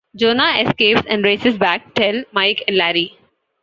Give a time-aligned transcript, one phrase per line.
[0.15, 3.19] Jonah escapes and races back to tell Mike and Larry.